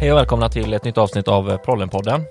[0.00, 2.24] Hej och välkomna till ett nytt avsnitt av Prollenpodden.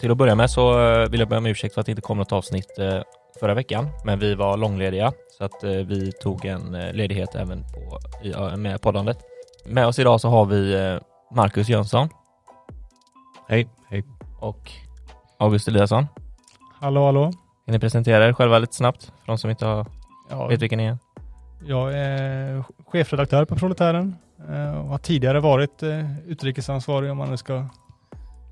[0.00, 2.02] Till att börja med så eh, vill jag be om ursäkt för att det inte
[2.02, 3.00] kom något avsnitt eh,
[3.40, 8.56] förra veckan, men vi var långlediga så att eh, vi tog en ledighet även på,
[8.56, 9.18] med poddandet.
[9.64, 10.98] Med oss idag så har vi
[11.34, 12.08] Marcus Jönsson.
[13.48, 14.04] Hej, hej.
[14.40, 14.70] Och
[15.38, 16.06] August Eliasson.
[16.80, 17.32] Hallå, hallå.
[17.64, 19.86] Kan ni presentera er själva lite snabbt för de som inte har,
[20.30, 20.98] ja, vet vilken ni är?
[21.66, 24.16] Jag är chefredaktör på Proletären
[24.82, 25.82] och har tidigare varit
[26.26, 27.66] utrikesansvarig om man nu ska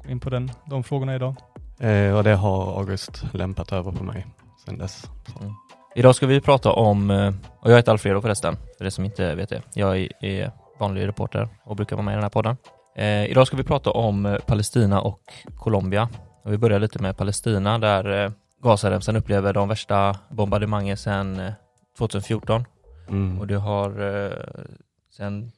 [0.04, 1.34] gå in på den, de frågorna idag.
[1.80, 4.26] Eh, och det har August lämpat över på mig
[4.64, 5.10] sedan dess.
[5.40, 5.52] Mm.
[5.94, 9.34] Idag ska vi prata om, eh, och jag heter Alfredo förresten, för det som inte
[9.34, 9.62] vet det.
[9.74, 12.56] Jag är vanlig reporter och brukar vara med i den här podden.
[12.96, 15.20] Eh, idag ska vi prata om eh, Palestina och
[15.56, 16.08] Colombia.
[16.44, 18.30] Och vi börjar lite med Palestina där eh,
[18.62, 21.52] Gazaremsan upplever de värsta bombardemangen sedan
[21.98, 22.64] 2014.
[23.08, 23.40] Eh, mm.
[23.40, 24.64] Och det har eh,
[25.10, 25.52] sen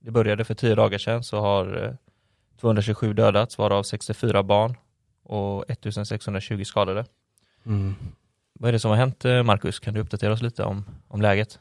[0.00, 1.96] det började för tio dagar sedan så har
[2.60, 4.76] 227 dödats, varav 64 barn
[5.22, 7.04] och 1620 skadade.
[7.66, 7.94] Mm.
[8.52, 9.80] Vad är det som har hänt, eh, Marcus?
[9.80, 11.58] Kan du uppdatera oss lite om, om läget?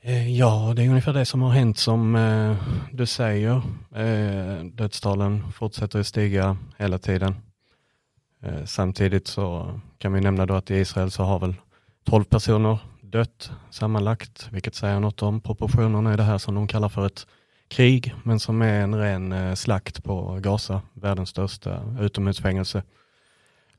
[0.00, 2.56] Eh, ja, det är ungefär det som har hänt som eh,
[2.92, 3.62] du säger.
[3.94, 7.34] Eh, dödstalen fortsätter att stiga hela tiden.
[8.42, 11.54] Eh, samtidigt så kan vi nämna då att i Israel så har väl
[12.04, 12.78] 12 personer
[13.10, 17.26] dött sammanlagt, vilket säger något om proportionerna i det här som de kallar för ett
[17.68, 22.82] krig, men som är en ren eh, slakt på Gaza, världens största utomhusfängelse.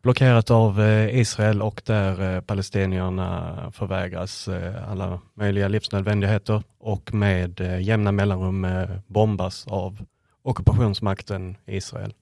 [0.02, 4.50] Blockerat av eh, Israel och där eh, palestinierna förvägras
[4.88, 8.67] alla möjliga livsnödvändigheter och med jämna mellanrum
[9.08, 10.06] bombas av
[10.42, 12.14] ockupationsmakten Israel.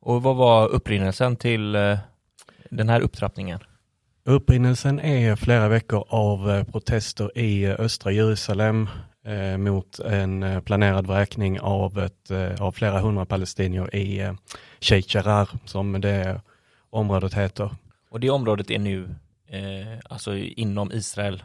[0.00, 1.72] Och vad var upprinnelsen till
[2.70, 3.60] den här upptrappningen?
[4.26, 8.88] Upprinnelsen är flera veckor av protester i östra Jerusalem
[9.24, 14.32] eh, mot en eh, planerad vräkning av, ett, eh, av flera hundra palestinier i eh,
[14.80, 16.40] Sheikh Jarrah, som det
[16.90, 17.70] området heter.
[18.10, 19.14] Och det området är nu
[19.48, 21.42] eh, alltså inom Israel?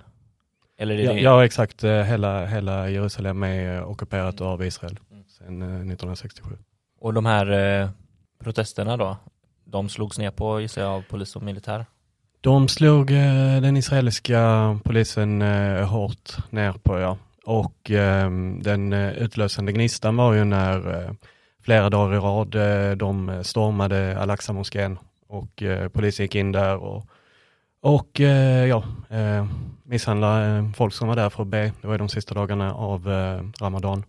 [0.77, 1.19] Eller ja, det...
[1.19, 1.83] ja, exakt.
[1.83, 4.51] Eh, hela, hela Jerusalem är ockuperat mm.
[4.53, 6.57] av Israel sedan 1967.
[6.99, 7.89] Och de här
[8.43, 9.17] protesterna då,
[9.65, 11.85] de slogs ner på gissar jag av polis och militär?
[12.41, 17.17] De slog eh, den israeliska polisen eh, hårt ner på, ja.
[17.45, 21.11] Och ehm, eh, den utlösande gnistan var ju när eh,
[21.63, 27.05] flera dagar i rad eh, de stormade Al-Aqsa-moskén och eh, polisen gick in där och,
[27.81, 29.45] och eh, ja, eh,
[29.83, 31.71] misshandlade eh, folk som var där för att be.
[31.81, 33.07] Det var de sista dagarna av
[33.61, 34.03] Ramadan.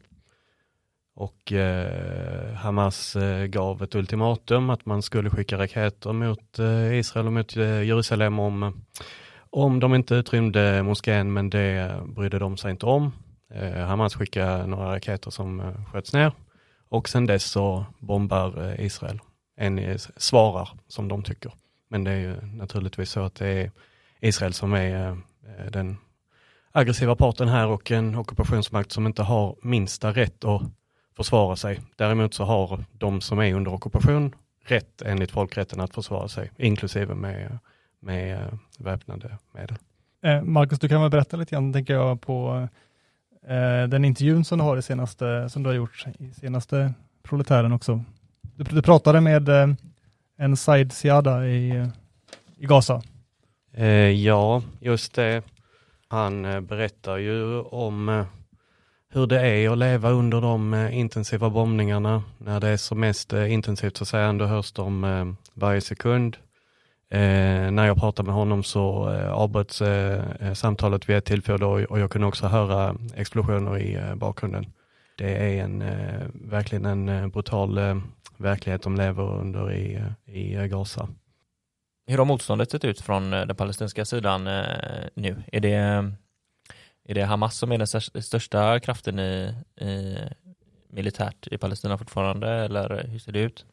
[1.20, 7.26] Och eh, Hamas eh, gav ett ultimatum att man skulle skicka raketer mot eh, Israel
[7.26, 8.82] och mot Jerusalem om
[9.50, 13.12] om de inte utrymde moskén, men det brydde de sig inte om.
[13.54, 16.32] Eh, Hamas skickade några raketer som eh, sköts ner
[16.88, 19.20] och sen dess så bombar eh, Israel.
[19.56, 21.52] En svarar som de tycker.
[21.88, 23.70] Men det är ju naturligtvis så att det är
[24.20, 25.18] Israel som är
[25.70, 25.96] den
[26.72, 30.62] aggressiva parten här och en ockupationsmakt som inte har minsta rätt att
[31.20, 31.80] försvara sig.
[31.96, 37.14] Däremot så har de som är under ockupation rätt enligt folkrätten att försvara sig, inklusive
[37.14, 37.58] med,
[38.00, 39.76] med väpnade medel.
[40.44, 42.68] Marcus, du kan väl berätta lite grann, tänker jag, på
[43.48, 47.72] Eh, den intervjun som du har i senaste, som du har gjort i senaste Proletären
[47.72, 48.04] också.
[48.56, 49.68] Du, du pratade med eh,
[50.36, 51.88] en Said Siada i,
[52.56, 53.02] i Gaza.
[53.74, 55.42] Eh, ja, just det.
[56.08, 58.24] Han berättar ju om
[59.12, 62.22] hur det är att leva under de eh, intensiva bombningarna.
[62.38, 65.80] När det är som mest eh, intensivt så säger han, då hörs de eh, varje
[65.80, 66.36] sekund.
[67.10, 71.80] Eh, när jag pratade med honom så eh, avbröts eh, samtalet vid ett tillfälle och,
[71.80, 74.66] och jag kunde också höra explosioner i eh, bakgrunden.
[75.18, 77.96] Det är en, eh, verkligen en brutal eh,
[78.36, 81.08] verklighet de lever under i, i Gaza.
[82.06, 84.44] Hur har motståndet sett ut från den palestinska sidan
[85.14, 85.42] nu?
[85.52, 86.12] Är det,
[87.04, 90.16] är det Hamas som är den största kraften i, i
[90.88, 93.66] militärt i Palestina fortfarande eller hur ser det ut?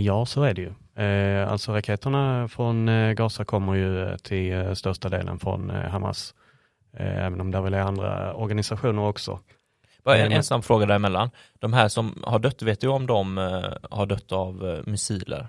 [0.00, 0.72] Ja, så är det ju.
[1.04, 5.90] Eh, alltså raketerna från eh, Gaza kommer ju eh, till eh, största delen från eh,
[5.90, 6.34] Hamas.
[6.92, 9.40] Eh, även om det väl är andra organisationer också.
[10.04, 11.30] Bara en, en snabb fråga däremellan.
[11.58, 13.36] De här som har dött, vet du om de
[13.90, 15.48] har dött av missiler?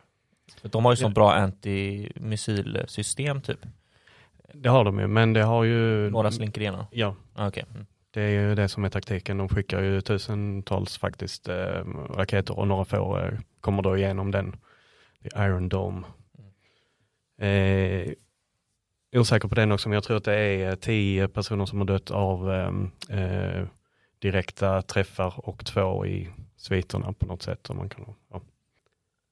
[0.62, 3.60] De har ju så bra antimissilsystem typ.
[4.54, 6.10] Det har de ju, men det har ju...
[6.10, 6.86] Några slinker igenom?
[6.92, 7.16] Ja.
[7.34, 7.64] Ah, okay.
[7.74, 7.86] Mm.
[8.12, 9.38] Det är ju det som är taktiken.
[9.38, 14.56] De skickar ju tusentals faktiskt eh, raketer och några få eh, kommer då igenom den
[15.36, 16.04] Iron Dome.
[17.42, 18.14] Eh,
[19.16, 22.12] osäker på den också, men jag tror att det är tio personer som har dött
[22.12, 23.68] av ehm, eh,
[24.20, 27.68] direkta träffar och två i sviterna på något sätt.
[27.68, 28.42] Som man kan, ja.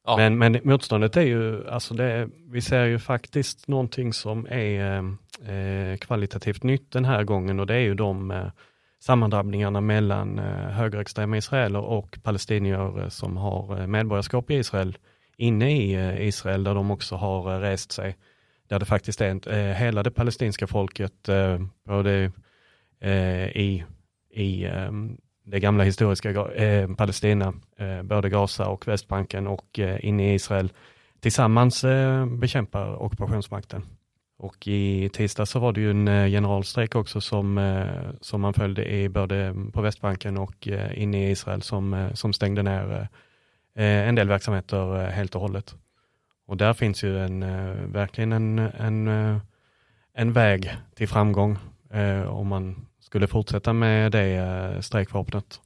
[0.06, 0.18] Ja.
[0.18, 4.98] Men, men motståndet är ju, alltså det, vi ser ju faktiskt någonting som är
[5.48, 8.48] eh, kvalitativt nytt den här gången och det är ju de eh,
[9.00, 14.98] sammandrabbningarna mellan eh, högerextrema israeler och palestinier eh, som har eh, medborgarskap i Israel
[15.38, 18.16] inne i eh, Israel där de också har eh, rest sig.
[18.68, 22.31] Där det faktiskt är eh, hela det palestinska folket, eh, både
[23.01, 23.84] eh, i,
[24.34, 24.92] i eh,
[25.50, 30.72] det gamla historiska eh, Palestina, eh, både Gaza och Västbanken och eh, inne i Israel
[31.19, 33.86] tillsammans eh, bekämpar ockupationsmakten.
[34.38, 38.54] Och i tisdag så var det ju en eh, generalstrejk också som, eh, som man
[38.54, 42.92] följde i både på Västbanken och eh, inne i Israel som, eh, som stängde ner
[42.92, 45.75] eh, eh, en del verksamheter eh, helt och hållet.
[46.48, 49.38] Och där finns ju en, eh, verkligen en, en, eh,
[50.13, 51.57] en väg till framgång
[51.92, 55.61] eh, om man skulle fortsätta med det eh, strejkvapnet.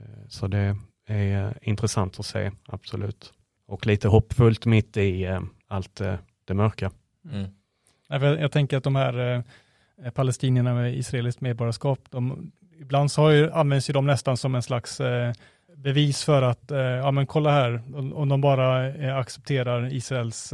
[0.00, 0.76] Eh, så det
[1.06, 3.32] är eh, intressant att se, absolut.
[3.66, 5.38] Och lite hoppfullt mitt i
[5.68, 6.00] allt
[6.44, 6.90] det mörka.
[7.32, 7.50] Mm.
[8.40, 9.42] Jag, tänker att de här
[10.14, 14.62] palestinierna med israeliskt medborgarskap, de, ibland så har ju, används ju de nästan som en
[14.62, 15.00] slags
[15.76, 16.70] bevis för att,
[17.02, 18.86] ja men kolla här, om, de bara
[19.18, 20.52] accepterar Israels,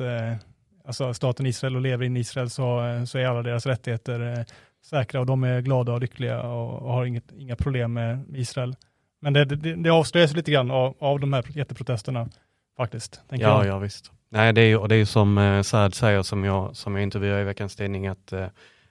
[0.84, 4.46] alltså staten Israel och lever in i Israel så, så är alla deras rättigheter
[4.90, 8.76] säkra och de är glada och lyckliga och, och har inget, inga problem med Israel.
[9.20, 12.28] Men det, det, det avslöjas lite grann av, av de här jätteprotesterna
[12.76, 13.20] faktiskt.
[13.28, 13.66] Ja, jag.
[13.66, 14.12] ja visst.
[14.28, 17.02] Nej, det är ju, och det är som eh, Saad säger, som jag, som jag
[17.02, 18.46] intervjuar i veckans tidning, att eh,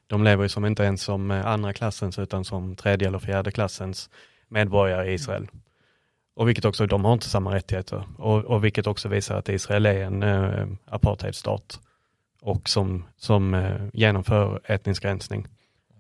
[0.08, 3.52] de lever ju som inte ens som eh, andra klassens, utan som tredje eller fjärde
[3.52, 4.10] klassens
[4.48, 5.48] medborgare i Israel.
[6.36, 8.04] Och vilket också, de har inte samma rättigheter.
[8.18, 11.80] Och, och vilket också visar att Israel är en eh, apartheidstat.
[12.42, 15.48] Och som, som eh, genomför etnisk rensning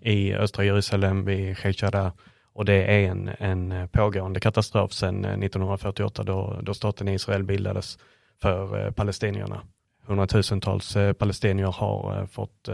[0.01, 2.11] i östra Jerusalem, vid Sheikh
[2.53, 7.44] Och det är en, en eh, pågående katastrof sedan eh, 1948 då, då staten Israel
[7.44, 7.97] bildades
[8.41, 9.61] för eh, palestinierna.
[10.05, 12.69] Hundratusentals palestinier har fått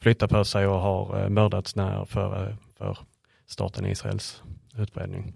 [0.00, 2.98] flytta på sig och har mördats när för, för
[3.46, 4.42] staten Israels
[4.78, 5.34] utbredning.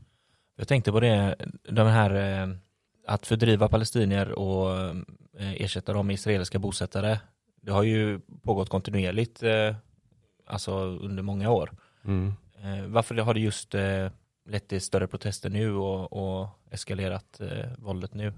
[0.56, 2.58] Jag tänkte på det, de här
[3.06, 4.94] att fördriva palestinier och
[5.38, 7.18] ersätta dem med israeliska bosättare.
[7.60, 9.42] Det har ju pågått kontinuerligt,
[10.52, 11.70] alltså under många år.
[12.04, 12.34] Mm.
[12.62, 14.08] Eh, varför har det just eh,
[14.48, 18.32] lett till större protester nu och, och eskalerat eh, våldet nu?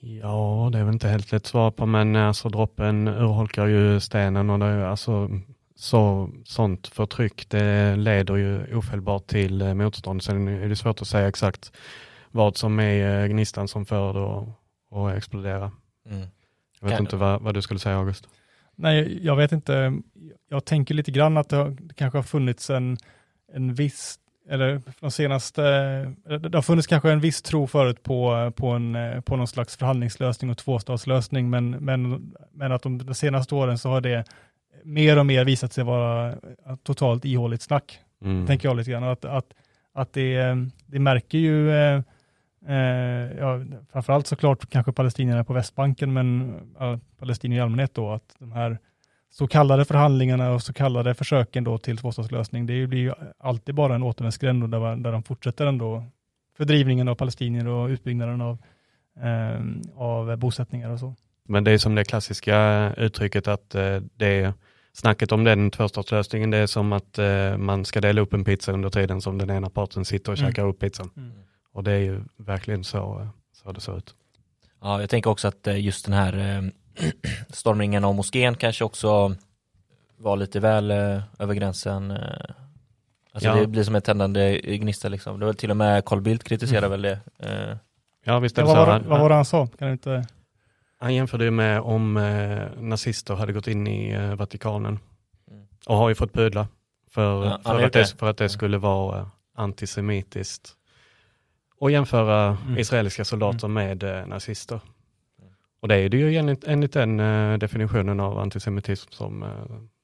[0.00, 4.50] Ja, det är väl inte helt lätt svar på, men alltså droppen urholkar ju stenen
[4.50, 5.30] och det är alltså
[5.74, 10.22] så, sånt förtryck, det leder ju ofelbart till motstånd.
[10.22, 11.72] Sen är det svårt att säga exakt
[12.30, 14.52] vad som är gnistan som får det
[14.96, 15.72] att explodera.
[16.06, 16.26] Mm.
[16.80, 18.28] Jag vet Kan- inte vad, vad du skulle säga August.
[18.78, 19.98] Nej, jag vet inte.
[20.48, 22.96] Jag tänker lite grann att det, kanske har funnits en,
[23.52, 25.62] en viss, eller de senaste,
[26.40, 30.50] det har funnits kanske en viss tro förut på, på, en, på någon slags förhandlingslösning
[30.50, 34.24] och tvåstatslösning, men, men, men att de, de senaste åren så har det
[34.84, 36.34] mer och mer visat sig vara
[36.82, 38.46] totalt ihåligt snack, Mm.
[38.46, 39.04] tänker jag lite grann.
[39.04, 39.46] Att, att,
[39.94, 41.72] att det, det märker ju,
[42.68, 43.60] eh, eh, ja,
[43.92, 48.78] framförallt såklart kanske palestinierna på Västbanken, men ja, palestinier i allmänhet då, att de här
[49.30, 53.94] så kallade förhandlingarna och så kallade försöken då till tvåstatslösning, det blir ju alltid bara
[53.94, 56.04] en återvändsgränd där, där de fortsätter ändå
[56.56, 58.58] fördrivningen av palestinier och utbyggnaden av,
[59.20, 59.60] eh,
[59.94, 61.14] av bosättningar och så.
[61.48, 64.52] Men det är som det klassiska uttrycket att eh, det
[64.92, 68.72] snacket om den tvåstatslösningen, det är som att eh, man ska dela upp en pizza
[68.72, 70.50] under tiden som den ena parten sitter och Mm.
[70.50, 71.10] käkar upp pizzan.
[71.72, 74.14] Och det är ju verkligen så, eh, så det ser ut.
[74.80, 76.62] Ja, jag tänker också att eh, just den här eh,
[77.48, 79.34] stormningen av moskén kanske också
[80.16, 80.90] var lite väl
[81.38, 82.10] över gränsen.
[83.32, 83.54] Alltså Ja.
[83.54, 85.40] det blir som ett tändande gnista liksom.
[85.40, 87.00] Det var till och med Carl Bildt kritiserade Mm.
[87.00, 87.78] väl det.
[88.24, 88.90] Ja visst är Ja, det vad, så.
[88.90, 89.66] var, det- vad var det han sa?
[89.66, 90.26] Kan du inte...
[91.00, 92.14] Han jämförde ju med om
[92.80, 94.98] nazister hade gått in i Vatikanen
[95.50, 95.66] Mm.
[95.86, 96.68] och har ju fått bödla
[97.10, 100.72] för, Ja, för, att det, för att det skulle vara antisemitiskt.
[101.80, 102.78] Och jämföra Mm.
[102.78, 104.80] israeliska soldater med eh, nazister.
[105.38, 105.52] Mm.
[105.80, 109.48] Och det är det ju enligt, enligt den eh, definitionen av antisemitism som, eh,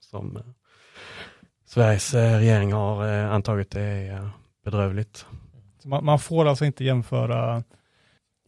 [0.00, 0.38] som
[1.66, 3.70] Sveriges regering har antagit.
[3.70, 4.30] Det är
[4.64, 5.26] bedrövligt.
[5.84, 7.62] Man, man får alltså inte jämföra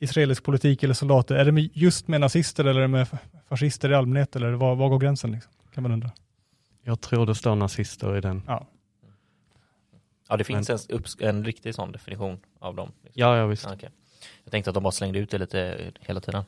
[0.01, 1.35] israelisk politik eller soldater.
[1.35, 3.09] Är det med, just med nazister eller är det med
[3.49, 5.33] fascister i allmänhet eller var, var går gränsen?
[5.33, 5.53] Liksom?
[5.75, 6.11] Kan man undra.
[6.85, 8.43] Jag tror det står nazister i den.
[8.47, 8.67] Ja.
[10.29, 10.79] Ja, det finns en,
[11.21, 12.93] en riktig sån definition av dem.
[13.03, 13.21] Liksom.
[13.21, 13.65] Ja, ja visst.
[13.65, 13.91] Ja, okej.
[14.45, 16.43] Jag tänkte att de bara slängde ut det lite hela tiden.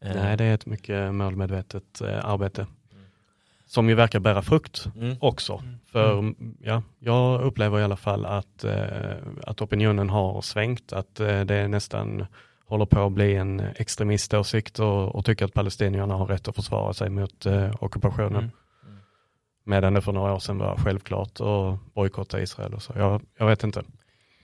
[0.00, 2.66] Eh, Nej, det är ett mycket målmedvetet eh, arbete.
[3.66, 5.16] som ju verkar bära frukt Mm.
[5.20, 5.54] också.
[5.62, 5.78] Mm.
[5.86, 11.40] För ja, jag upplever i alla fall att, eh, att opinionen har svängt, att eh,
[11.40, 12.26] det nästan
[12.66, 16.92] håller på att bli en extremiståsikt och, och tycker att palestinierna har rätt att försvara
[16.94, 18.36] sig mot eh, ockupationen.
[18.36, 18.50] Mm.
[19.68, 22.92] Medan det för några år sedan var självklart att bojkotta Israel och så.
[22.96, 23.82] Jag, jag vet inte.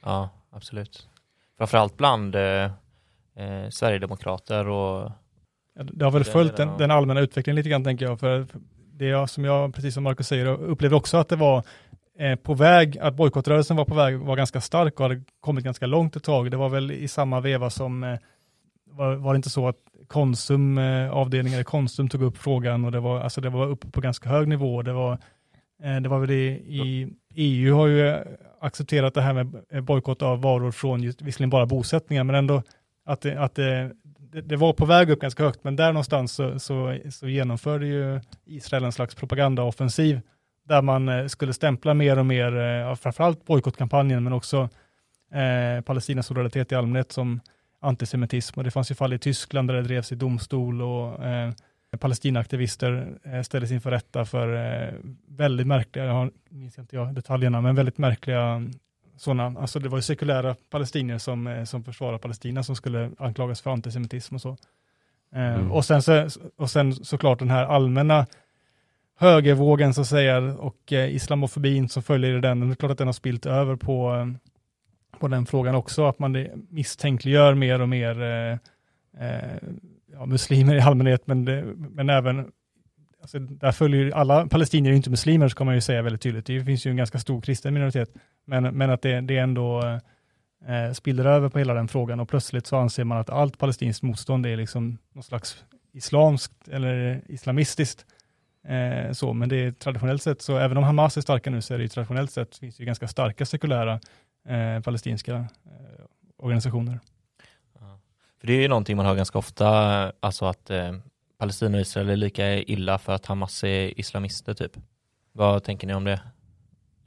[0.02, 1.08] Ja, absolut.
[1.58, 2.64] Framförallt bland eh,
[3.36, 5.10] eh, Sverigedemokrater och
[5.92, 8.20] Det har väl följt den, den allmänna utvecklingen lite grann tänker jag.
[8.20, 8.46] För
[8.92, 11.64] det jag, som jag, precis som Marcus säger, upplevde också att det var
[12.18, 15.86] eh, på väg, att bojkottrörelsen var på väg, var ganska stark och hade kommit ganska
[15.86, 16.50] långt ett tag.
[16.50, 18.18] Det var väl i samma veva som, eh,
[18.84, 22.92] var, var det inte så att Konsum, eh, avdelningen i Konsum tog upp frågan och
[22.92, 24.82] det var, alltså det var uppe på ganska hög nivå.
[24.82, 25.12] Det var,
[25.82, 28.20] eh, det var väl det i EU har ju eh,
[28.60, 32.62] accepterat det här med bojkott av varor från just, visserligen bara bosättningar, men ändå
[33.06, 33.92] att det, att det,
[34.42, 38.20] det, var på väg upp ganska högt, men där någonstans så, så, så genomförde ju
[38.44, 40.20] Israel en slags propagandaoffensiv
[40.68, 44.68] där man skulle stämpla mer och mer, framförallt bojkottkampanjen, men också
[45.34, 47.40] eh, Palestinas solidaritet i allmänhet som
[47.84, 48.60] antisemitism.
[48.60, 51.52] Och det fanns ju fall i Tyskland där det drevs i domstol och eh,
[52.00, 54.94] Palestinaaktivister eh, ställdes inför rätta för eh,
[55.28, 58.70] väldigt märkliga, jag har, minns inte jag detaljerna, men väldigt märkliga
[59.16, 63.60] sådana, alltså det var ju sekulära palestinier som, eh, som försvarar Palestina som skulle anklagas
[63.60, 64.56] för antisemitism och så.
[65.34, 65.72] Eh, Mm.
[65.72, 68.26] Och sen, så, och sen såklart den här allmänna
[69.18, 73.08] högervågen så att säga och eh, islamofobin som följer den, det är klart att den
[73.08, 74.26] har spilt över på, eh,
[75.20, 78.58] på den frågan också, att man misstänkliggör mer och mer eh,
[79.26, 79.58] eh,
[80.12, 82.52] ja, muslimer i allmänhet, men, det, men även
[83.24, 86.46] Alltså, där följer ju, alla palestinier är inte muslimer, ska man ju säga väldigt tydligt.
[86.46, 89.82] Det finns ju en ganska stor kristen minoritet, men, men att det, det ändå
[90.68, 94.02] eh, spiller över på hela den frågan och plötsligt så anser man att allt palestinskt
[94.02, 98.06] motstånd är liksom någon slags islamskt eller islamistiskt.
[98.68, 101.74] Eh, så, men det är traditionellt sett, så även om Hamas är starka nu, så
[101.74, 104.00] är det ju traditionellt sett finns det ju ganska starka sekulära
[104.48, 106.04] eh, palestinska eh,
[106.38, 107.00] organisationer.
[108.40, 109.68] För det är ju någonting man hör ganska ofta,
[110.20, 110.92] alltså att eh,
[111.38, 114.72] Palestina och Israel är lika illa för att Hamas är islamister typ.
[115.32, 116.20] Vad tänker ni om det?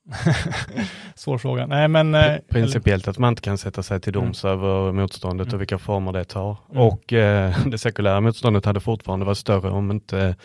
[1.15, 1.65] Svår fråga.
[1.67, 2.15] Nej, men...
[2.15, 5.55] eh, Principiellt att man inte kan sätta sig till doms över motståndet Mm.
[5.55, 6.57] och vilka former det tar.
[6.71, 6.81] Mm.
[6.83, 10.35] Och eh, det sekulära motståndet hade fortfarande varit större om inte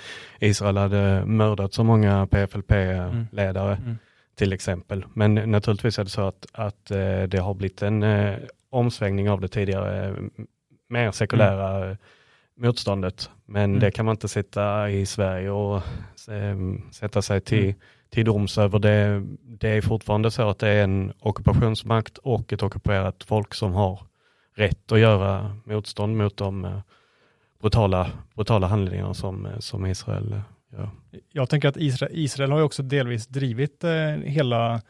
[0.40, 3.98] Israel hade mördat så många PFLP-ledare Mm.
[4.34, 5.04] Till exempel.
[5.14, 8.36] Men naturligtvis är det så att, att eh, det har blivit en eh,
[8.70, 10.14] omsvängning av det tidigare eh,
[10.88, 11.96] mer sekulära eh,
[12.56, 13.30] motståndet.
[13.46, 13.80] Men Mm.
[13.80, 15.82] det kan man inte sitta i Sverige och
[16.92, 17.74] sätta sig till, Mm.
[18.10, 18.78] till doms över.
[18.78, 23.72] Det, det är fortfarande så att det är en ockupationsmakt och ett ockuperat folk som
[23.72, 24.00] har
[24.54, 26.82] rätt att göra motstånd mot de
[27.60, 30.40] brutala, brutala handlingar som, som Israel
[30.76, 30.90] Ja.
[31.32, 33.90] Jag tänker att Israel, Israel har ju också delvis drivit eh,
[34.24, 34.80] hela eh,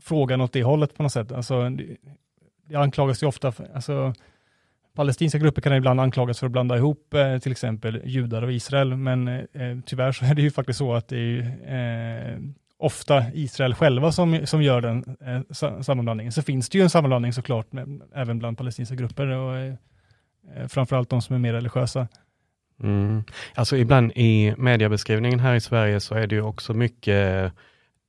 [0.00, 1.32] frågan åt det hållet på något sätt.
[1.32, 4.14] Alltså, det, anklagas ju ofta, för, alltså,
[4.94, 8.96] palestinska grupper kan ibland anklagas för att blanda ihop eh, till exempel judar och Israel,
[8.96, 12.38] men eh, eh tyvärr så är det ju faktiskt så att det är ju, eh,
[12.78, 15.40] ofta Israel själva som, som gör den eh,
[15.82, 16.32] sammanblandningen.
[16.32, 19.74] Så finns det ju en sammanblandning såklart, med, även bland palestinska grupper och eh,
[20.56, 22.08] eh, framförallt de som är mer religiösa.
[22.82, 23.24] Mm.
[23.54, 27.52] Alltså ibland i mediebeskrivningen här i Sverige så är det ju också mycket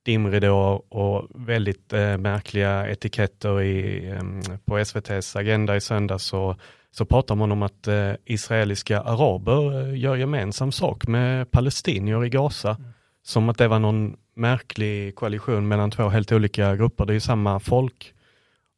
[0.05, 6.55] dimridåer och väldigt eh, märkliga etiketter i, em, på SVTs agenda i söndags så,
[6.91, 12.29] så pratar man om att eh, israeliska araber eh, gör gemensam sak med palestinier i
[12.29, 12.69] Gaza.
[12.69, 12.91] Mm.
[13.23, 17.05] Som att det var någon märklig koalition mellan två helt olika grupper.
[17.05, 18.13] Det är ju samma folk.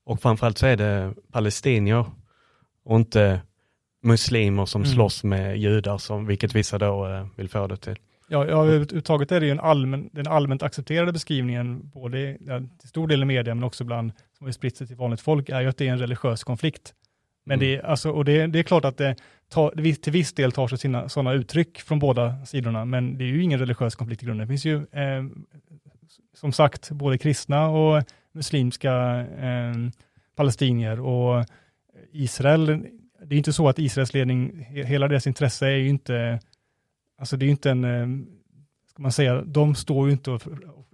[0.06, 2.06] Och framförallt så är det palestinier
[2.86, 3.42] och inte
[4.04, 4.94] muslimer som Mm.
[4.94, 7.96] slåss med judar, som, vilket vissa då eh, vill få det till.
[8.32, 12.90] Ja, ja överhuvudtaget är det ju en allmän, den allmänt accepterade beskrivningen, både ja, till
[12.90, 15.62] stor del i media, men också bland, som har spritt sig till vanligt folk, är
[15.62, 16.94] ju att det är en religiös konflikt.
[17.46, 17.68] Men Mm.
[17.70, 19.16] det, är, alltså, och det, det är klart att det
[19.76, 23.28] viss- till viss del tar sig sina sådana uttryck från båda sidorna, men det är
[23.28, 24.48] ju ingen religiös konflikt i grunden.
[24.48, 25.24] Det finns ju, eh,
[26.34, 28.04] som sagt, både kristna och
[28.34, 29.74] muslimska eh,
[30.36, 31.46] palestinier och
[32.12, 32.86] Israel,
[33.30, 36.40] det är inte så att Israels ledning, he- hela deras intresse är ju inte
[37.20, 38.08] Alltså det är ju inte en, eh,
[38.90, 40.42] ska man säga, de står ju inte och,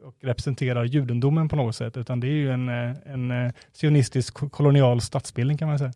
[0.04, 4.34] och, representerar judendomen på något sätt, utan det är ju en, eh, en eh, sionistisk
[4.34, 5.94] ko- kolonial statsbildning kan man säga.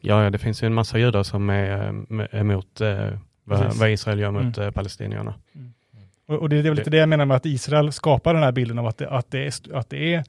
[0.00, 3.08] Ja, ja, det finns ju en massa judar som är emot eh,
[3.44, 4.72] vad, vad Israel gör mot Mm.
[4.72, 5.34] palestinierna.
[6.26, 8.52] Och, och det är väl lite det jag menar med att Israel skapar den här
[8.52, 10.24] bilden av att det, att det, är, att det är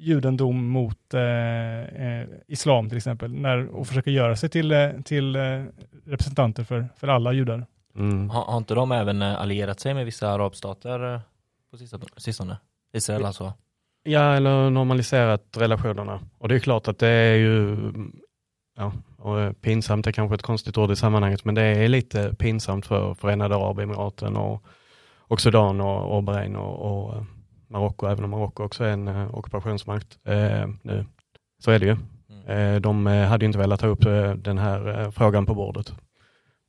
[0.00, 5.36] judendom mot eh, eh, islam till exempel, när, och försöker göra sig till, eh, till
[5.36, 5.64] eh,
[6.06, 7.66] representanter för, för alla judar.
[7.96, 8.30] Mm.
[8.30, 11.20] Har, har inte de även allierat sig med vissa arabstater
[11.70, 12.56] på sistone?
[12.92, 13.52] Israel alltså?
[14.02, 16.20] Ja, eller normaliserat relationerna.
[16.38, 17.76] Och det är klart att det är ju,
[18.76, 22.86] ja, och pinsamt är kanske ett konstigt ord i sammanhanget, men det är lite pinsamt
[22.86, 24.64] för Förenade Arabemiraten och,
[25.18, 27.24] och Sudan och, och Bahrain och, och
[27.70, 31.04] Marocko, även om Marocko också är en eh, ockupationsmakt eh, nu.
[31.58, 31.96] Så är det ju.
[32.30, 32.74] Mm.
[32.74, 35.94] Eh, de eh, hade inte velat ta upp eh, den här eh, frågan på bordet.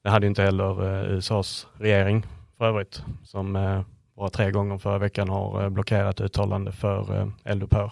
[0.03, 2.25] Det hade inte heller eh, USAs regering
[2.57, 3.81] för övrigt, som eh,
[4.15, 7.91] bara tre gånger förra veckan har eh, blockerat uttalande för eh, eldupphör.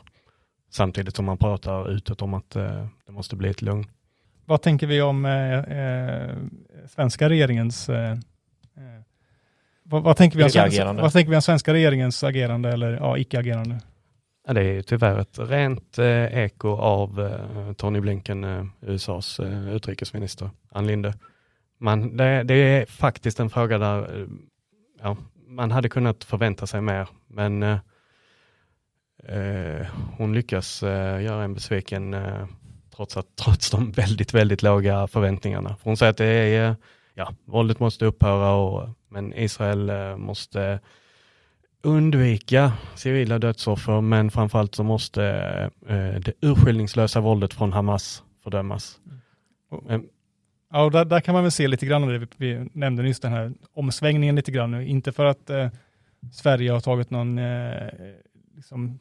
[0.72, 3.86] Samtidigt som man pratar utåt om att eh, det måste bli ett lugn.
[4.46, 6.36] Vad tänker vi om eh, eh,
[6.88, 8.18] svenska regeringens eh,
[9.90, 13.18] vad, vad, tänker vi om, svenska- vad tänker vi om svenska regeringens agerande eller ja,
[13.18, 13.80] icke-agerande?
[14.48, 19.40] Ja, det är ju tyvärr ett rent eh, eko av eh, Tony Blinken, eh, USAs
[19.40, 21.14] eh, utrikesminister, Ann Linde.
[21.80, 24.28] Man, det, det är faktiskt en fråga där eh,
[25.02, 25.18] ja,
[25.48, 27.78] man hade kunnat förvänta sig mer, men eh,
[29.28, 32.16] eh, hon lyckas eh, göra en besviken
[32.96, 35.70] trots, att, trots de väldigt, väldigt låga förväntningarna.
[35.70, 36.76] För hon säger att det är,
[37.14, 40.80] ja, våldet måste upphöra, och, men Israel eh, måste
[41.82, 45.24] undvika civila dödsoffer, men framförallt så måste
[45.88, 49.00] eh, eh, det urskillningslösa våldet från Hamas fördömas.
[49.90, 50.06] Mm.
[50.72, 53.04] Ja, och där, där kan man väl se lite grann, av det vi, vi nämnde
[53.04, 54.72] nyss, den här omsvängningen lite grann.
[54.72, 54.88] nu.
[54.88, 55.68] Inte för att eh,
[56.32, 57.88] Sverige har tagit någon, eh,
[58.56, 59.00] liksom,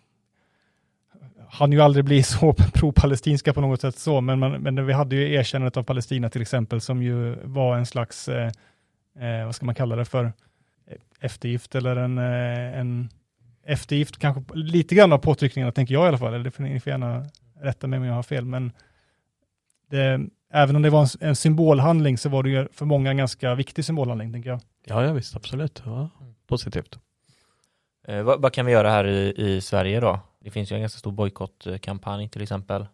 [1.49, 5.17] han ju aldrig bli så pro-palestinska på något sätt så, men, man, men vi hade
[5.17, 8.51] ju erkännandet av Palestina till exempel, som ju var en slags, eh,
[9.21, 10.33] eh, vad ska man kalla det för,
[11.21, 13.09] eftergift eller en, eh, en
[13.67, 17.27] eftergift, kanske lite grann av påtryckningarna, tänker jag i alla fall, eller ni får gärna
[17.61, 18.73] rätta mig om jag har fel, men
[19.91, 20.21] det,
[20.53, 23.55] även om det var en, en symbolhandling så var det ju för många en ganska
[23.55, 24.61] viktig symbolhandling, tänker jag.
[24.85, 25.83] ja, ja, visst, absolut.
[25.85, 26.11] Ja,
[26.47, 26.99] positivt.
[28.09, 30.21] Eh, vad, vad kan vi göra här i, i Sverige då?
[30.41, 32.87] Det finns ju en ganska stor bojkottkampanj till exempel.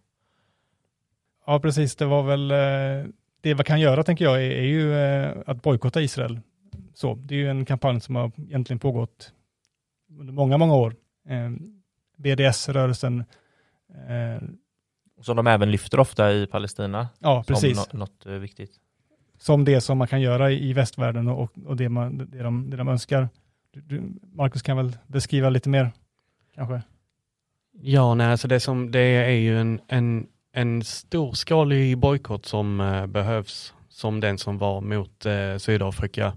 [1.46, 1.96] Ja, precis.
[1.96, 3.10] Det var väl eh,
[3.44, 6.40] det man kan göra, tänker jag, är, är ju eh, att bojkotta Israel.
[6.94, 9.32] Så, det är ju en kampanj som har egentligen pågått
[10.18, 10.94] under många, många år.
[11.28, 11.50] Eh,
[12.16, 13.24] BDS-rörelsen,
[14.08, 14.42] eh,
[15.20, 17.08] Som de även lyfter ofta i Palestina.
[17.18, 17.84] ja, precis.
[17.84, 18.72] Som nå- något viktigt.
[19.38, 22.76] som det som man kan göra i västvärlden och, och det, man, det, de, det
[22.76, 23.28] de önskar.
[24.32, 25.92] Marcus kan väl beskriva lite mer,
[26.54, 26.82] kanske?
[27.80, 33.06] Ja, nej, alltså det, som, det är ju en, en, en storskalig bojkott som eh,
[33.06, 36.32] behövs, som den som var mot eh, Sydafrika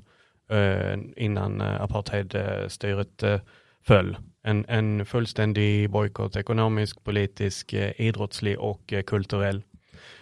[0.50, 3.40] eh, innan eh, apartheidstyret eh,
[3.88, 4.18] föll.
[4.44, 9.64] En, en fullständig bojkott, ekonomisk, politisk, eh, idrottslig och eh, kulturell.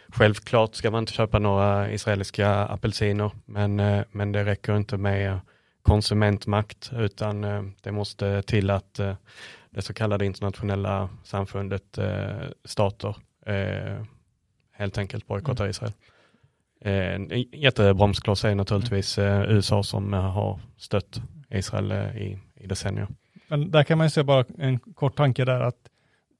[0.07, 5.39] Självklart ska man inte köpa några israeliska apelsiner, men, eh, men det räcker inte med
[5.81, 9.15] konsumentmakt, utan eh, det måste till att eh,
[9.69, 14.05] det så kallade internationella samfundet, eh, stater, eh,
[14.71, 15.93] helt enkelt bojkottar Israel.
[16.81, 23.07] Eh, en jättebromskloss är naturligtvis eh, USA som eh, har stött Israel i, i decennier.
[23.47, 25.77] Men där kan man ju säga bara en kort tanke där att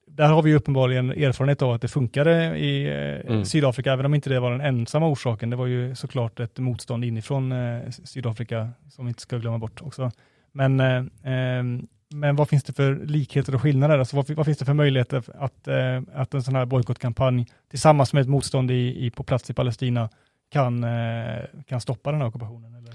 [0.06, 2.86] där har vi uppenbarligen erfarenhet av att det funkade i
[3.28, 3.44] Mm.
[3.44, 5.50] Sydafrika, även om inte det var den ensamma orsaken.
[5.50, 7.54] Det var ju såklart ett motstånd inifrån
[7.90, 10.10] Sydafrika som vi inte ska glömma bort också.
[10.56, 13.98] Men, eh, ehm, men vad finns det för likheter och skillnader?
[13.98, 18.12] Alltså vad, vad finns det för möjligheter att, eh, att en sån här bojkottkampanj tillsammans
[18.12, 20.08] med ett motstånd i, i, på plats i Palestina
[20.50, 22.74] kan, eh, kan stoppa den här ockupationen?
[22.74, 22.94] Eller?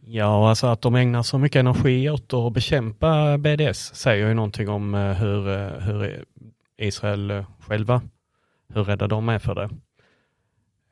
[0.00, 4.68] Ja, alltså att de ägnar så mycket energi åt att bekämpa BDS säger ju någonting
[4.68, 6.24] om eh, hur, eh, hur
[6.76, 8.02] Israel själva,
[8.74, 9.70] hur rädda de är för det.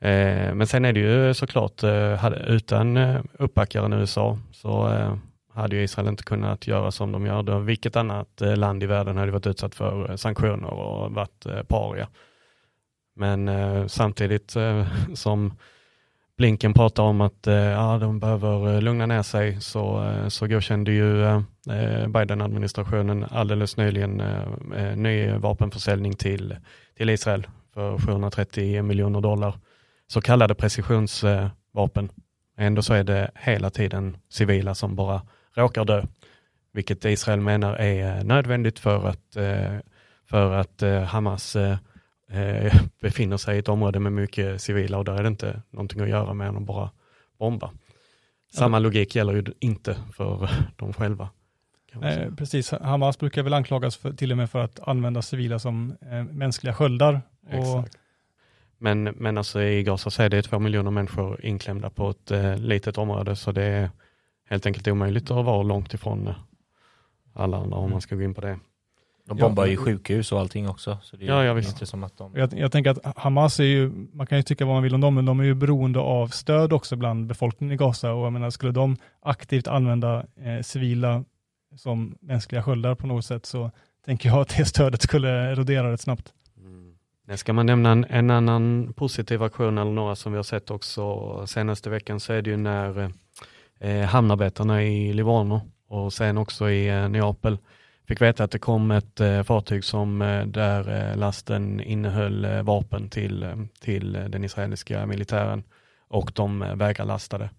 [0.08, 2.96] Eh, Men sen är det ju såklart, eh, utan
[3.38, 4.88] uppbackaren USA så
[5.56, 7.42] hade ju Israel inte kunnat göra som de gör.
[7.42, 11.46] Då Vilket annat eh, land i världen hade varit utsatt för eh, sanktioner och varit
[11.46, 12.08] eh, paria.
[13.16, 15.52] Men eh, samtidigt eh, som
[16.36, 21.24] Blinken pratar om att eh, ja, de behöver lugna ner sig så, så godkände ju
[21.24, 26.56] eh, Biden-administrationen alldeles nyligen eh, ny vapenförsäljning till,
[26.96, 29.58] till Israel för 730 miljoner dollar.
[30.06, 32.10] Så kallade precisionsvapen.
[32.58, 35.22] Ändå så är det hela tiden civila som bara
[35.56, 36.04] råkar dö.
[36.72, 39.78] Vilket Israel menar är eh, nödvändigt för att, eh,
[40.24, 41.56] för att eh, Hamas
[43.00, 46.08] befinner sig i ett område med mycket civila och där är det inte någonting att
[46.08, 46.90] göra med än att bara
[47.38, 47.70] bomba.
[48.52, 51.28] Samma logik gäller ju inte för dem själva.
[52.02, 55.96] Eh, precis, Hamas brukar väl anklagas för, till och med för att använda civila som
[56.00, 57.20] eh, mänskliga sköldar.
[57.52, 57.88] Och.
[58.78, 62.56] Men, men alltså i Gaza så är det två miljoner människor inklämda på ett eh,
[62.56, 63.90] litet område så det är
[64.46, 66.34] helt enkelt omöjligt att vara långt ifrån
[67.34, 68.58] alla andra om man ska gå in på det.
[69.26, 70.98] De bombar ju sjukhus och allting också.
[71.02, 71.70] Så det är Ja, ja, visst.
[71.70, 72.32] inte som att de...
[72.36, 75.00] Jag, jag tänker att Hamas är ju, man kan ju tycka vad man vill om
[75.00, 78.32] dem, men de är ju beroende av stöd också bland befolkningen i Gaza och jag
[78.32, 81.24] menar, skulle de aktivt använda eh, civila
[81.76, 83.70] som mänskliga sköldar på något sätt så
[84.04, 86.32] tänker jag att det stödet skulle erodera rätt snabbt.
[86.58, 87.36] Mm.
[87.36, 91.46] Ska man nämna en, en annan positiv aktion eller några som vi har sett också
[91.46, 93.12] senaste veckan så är det ju när
[93.80, 97.58] eh, hamnarbetarna i Livorno och sen också i eh, Neapel
[98.08, 102.62] fick veta att det kom ett eh, fartyg som eh, där eh, lasten innehöll eh,
[102.62, 105.62] vapen till, eh, till eh, den israeliska militären
[106.08, 107.50] och de eh, vägrade lasta det.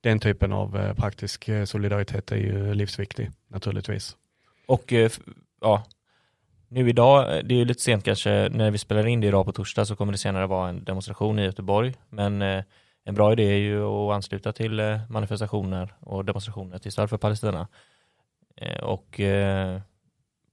[0.00, 4.16] Den typen av eh, praktisk eh, solidaritet är ju livsviktig naturligtvis.
[4.66, 5.10] Och eh,
[5.60, 5.84] ja,
[6.68, 9.46] nu idag, eh, det är ju lite sent kanske, när vi spelar in det idag
[9.46, 11.94] på torsdag så kommer det senare vara en demonstration i Göteborg.
[12.08, 12.64] Men eh,
[13.10, 17.16] en bra idé är ju att ansluta till eh, manifestationer och demonstrationer till stöd för
[17.16, 17.68] Palestina.
[18.56, 19.80] Eh, och eh,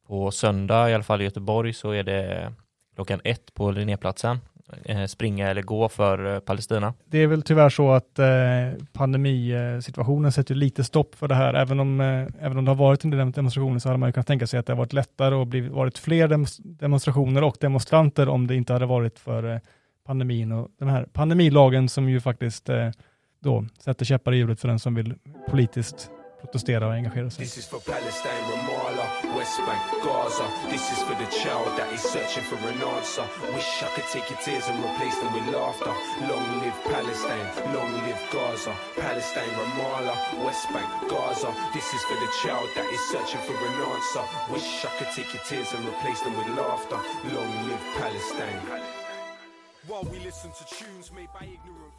[0.07, 2.53] på söndag, i alla fall i Göteborg, så är det
[2.95, 4.39] klockan ett på Linnéplatsen.
[5.07, 6.93] Springa eller gå för Palestina.
[7.05, 11.53] Det är väl tyvärr så att eh, pandemisituationen sätter lite stopp för det här.
[11.53, 14.13] Även om, eh, även om det har varit en del demonstrationer så hade man ju
[14.13, 17.57] kunnat tänka sig att det har varit lättare och blivit, varit fler dem- demonstrationer och
[17.59, 19.59] demonstranter om det inte hade varit för eh,
[20.07, 22.89] pandemin och den här pandemilagen som ju faktiskt eh,
[23.39, 25.15] då sätter käppar i hjulet för den som vill
[25.49, 27.45] politiskt protestera och engagera sig.
[27.45, 30.47] This is for Palestine, Ramallah, West Bank, Gaza.
[30.73, 33.25] This is for the child that is searching for an answer.
[33.57, 35.93] Wish I could take your tears and replace them with laughter.
[36.29, 38.73] Long live Palestine, long live Gaza.
[39.05, 41.49] Palestine, Ramallah, West Bank, Gaza.
[41.75, 44.23] This is for the child that is searching for an answer.
[44.53, 46.99] Wish I could take your tears and replace them with laughter.
[47.33, 48.96] Long live Palestine.
[49.87, 51.96] While we listen to tunes made by ignorant